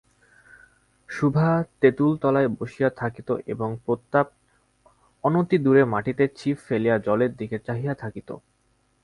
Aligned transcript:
সুভা 1.09 1.49
তেঁতুলতলায় 1.81 2.49
বসিয়া 2.57 2.89
থাকিত 2.91 3.29
এবং 3.45 3.69
প্রতাপ 3.85 4.27
অনতিদূরে 5.23 5.81
মাটিতে 5.85 6.23
ছিপ 6.37 6.57
ফেলিয়া 6.67 6.95
জলের 6.97 7.31
দিকে 7.35 7.57
চাহিয়া 7.59 7.93
থাকিত। 7.93 8.29